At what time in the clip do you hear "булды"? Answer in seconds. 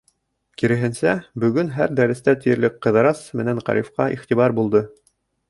4.63-4.85